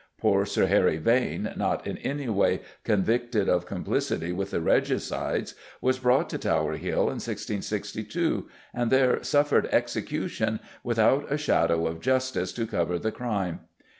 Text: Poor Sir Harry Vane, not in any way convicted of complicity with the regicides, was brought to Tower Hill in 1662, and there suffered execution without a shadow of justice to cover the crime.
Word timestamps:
Poor 0.19 0.47
Sir 0.47 0.65
Harry 0.65 0.97
Vane, 0.97 1.53
not 1.55 1.85
in 1.85 1.99
any 1.99 2.27
way 2.27 2.61
convicted 2.83 3.47
of 3.47 3.67
complicity 3.67 4.31
with 4.31 4.49
the 4.49 4.59
regicides, 4.59 5.53
was 5.79 5.99
brought 5.99 6.27
to 6.31 6.39
Tower 6.39 6.75
Hill 6.77 7.01
in 7.01 7.21
1662, 7.21 8.47
and 8.73 8.89
there 8.89 9.21
suffered 9.21 9.69
execution 9.71 10.59
without 10.83 11.31
a 11.31 11.37
shadow 11.37 11.85
of 11.85 11.99
justice 12.01 12.51
to 12.53 12.65
cover 12.65 12.97
the 12.97 13.11
crime. 13.11 13.59